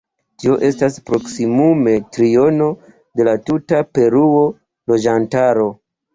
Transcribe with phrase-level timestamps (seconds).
[0.43, 2.71] Tio estas proksimume triono
[3.21, 4.43] de la tuta Peruo
[4.95, 5.71] loĝantaro.